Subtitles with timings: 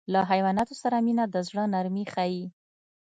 [0.13, 2.43] له حیواناتو سره مینه د زړه نرمي ښيي.